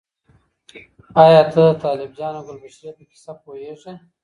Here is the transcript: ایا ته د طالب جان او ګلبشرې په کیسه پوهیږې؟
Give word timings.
ایا 1.23 1.41
ته 1.51 1.61
د 1.67 1.79
طالب 1.83 2.11
جان 2.17 2.33
او 2.37 2.43
ګلبشرې 2.47 2.91
په 2.97 3.03
کیسه 3.09 3.31
پوهیږې؟ 3.41 3.93